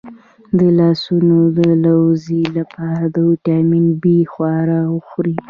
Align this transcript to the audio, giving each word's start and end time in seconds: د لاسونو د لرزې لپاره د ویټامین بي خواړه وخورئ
د 0.57 0.59
لاسونو 0.79 1.37
د 1.57 1.59
لرزې 1.83 2.43
لپاره 2.57 3.03
د 3.15 3.15
ویټامین 3.29 3.85
بي 4.01 4.19
خواړه 4.31 4.79
وخورئ 4.95 5.35